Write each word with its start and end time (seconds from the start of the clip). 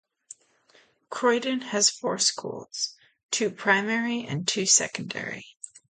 Croydon 1.11 1.61
has 1.61 1.91
four 1.91 2.17
schools: 2.17 2.95
two 3.29 3.51
primary 3.51 4.23
and 4.25 4.47
two 4.47 4.65
secondary. 4.65 5.45